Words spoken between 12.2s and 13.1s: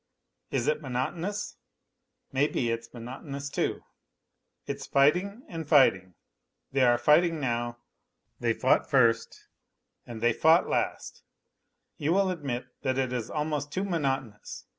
admit, that